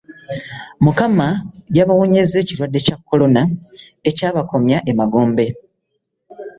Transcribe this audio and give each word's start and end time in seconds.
Mukama 0.83 1.27
yabawonyezza 1.77 2.35
ekirwadde 2.39 2.79
Kya 2.85 2.97
Corona 3.07 3.41
ekyabakomya 4.09 4.77
e 4.89 4.91
magombe 4.99 5.45